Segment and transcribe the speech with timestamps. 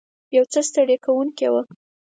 [0.35, 1.61] یو څه ستړې کوونکې وه.